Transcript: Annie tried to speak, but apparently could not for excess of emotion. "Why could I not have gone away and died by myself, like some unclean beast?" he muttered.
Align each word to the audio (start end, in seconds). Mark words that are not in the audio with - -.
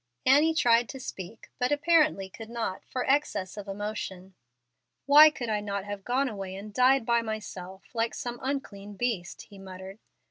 Annie 0.25 0.55
tried 0.55 0.89
to 0.89 0.99
speak, 0.99 1.51
but 1.59 1.71
apparently 1.71 2.27
could 2.27 2.49
not 2.49 2.83
for 2.83 3.05
excess 3.07 3.55
of 3.55 3.67
emotion. 3.67 4.33
"Why 5.05 5.29
could 5.29 5.47
I 5.49 5.59
not 5.59 5.85
have 5.85 6.03
gone 6.03 6.27
away 6.27 6.55
and 6.55 6.73
died 6.73 7.05
by 7.05 7.21
myself, 7.21 7.83
like 7.93 8.15
some 8.15 8.39
unclean 8.41 8.95
beast?" 8.95 9.43
he 9.51 9.59
muttered. 9.59 9.99